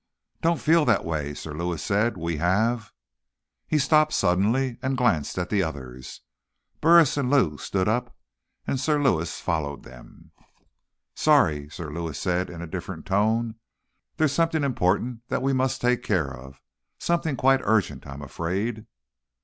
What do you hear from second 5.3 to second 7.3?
at the others. Burris and